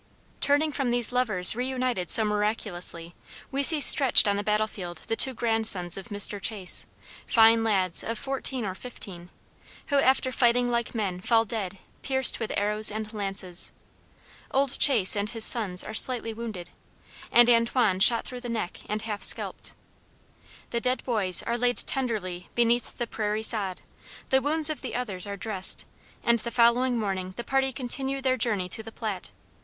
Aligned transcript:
Turning 0.39 0.71
from 0.71 0.89
these 0.89 1.11
lovers 1.11 1.55
reunited 1.55 2.09
so 2.09 2.25
miraculously, 2.25 3.13
we 3.51 3.61
see 3.61 3.79
stretched 3.79 4.27
on 4.27 4.35
the 4.35 4.43
battle 4.43 4.65
field 4.65 5.03
the 5.05 5.15
two 5.15 5.31
grandsons 5.31 5.95
of 5.95 6.07
Mr. 6.07 6.41
Chase, 6.41 6.87
fine 7.27 7.63
lads 7.63 8.03
of 8.03 8.17
fourteen 8.17 8.65
or 8.65 8.73
fifteen, 8.73 9.29
who 9.89 9.97
after 9.99 10.31
fighting 10.31 10.71
like 10.71 10.95
men 10.95 11.21
fall 11.21 11.45
dead 11.45 11.77
pierced 12.01 12.39
with 12.39 12.51
arrows 12.57 12.89
and 12.89 13.13
lances. 13.13 13.71
Old 14.49 14.79
Chase 14.79 15.15
and 15.15 15.29
his 15.29 15.45
sons 15.45 15.83
are 15.83 15.93
slightly 15.93 16.33
wounded, 16.33 16.71
and 17.31 17.47
Antoine 17.47 17.99
shot 17.99 18.25
through 18.25 18.41
the 18.41 18.49
neck 18.49 18.79
and 18.89 19.03
half 19.03 19.21
scalped. 19.21 19.73
The 20.71 20.81
dead 20.81 21.03
boys 21.03 21.43
are 21.43 21.59
laid 21.59 21.77
tenderly 21.77 22.49
beneath 22.55 22.97
the 22.97 23.05
prairie 23.05 23.43
sod, 23.43 23.81
the 24.29 24.41
wounds 24.41 24.71
of 24.71 24.81
the 24.81 24.95
others 24.95 25.27
are 25.27 25.37
dressed, 25.37 25.85
and 26.23 26.39
the 26.39 26.49
following 26.49 26.97
morning 26.97 27.35
the 27.37 27.43
party 27.43 27.71
continue 27.71 28.19
their 28.19 28.35
journey 28.35 28.67
to 28.69 28.81
the 28.81 28.91
Platte. 28.91 29.29